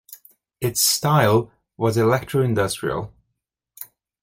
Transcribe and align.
Its 0.59 0.81
style 0.81 1.51
was 1.77 1.95
electro-industrial. 1.95 3.13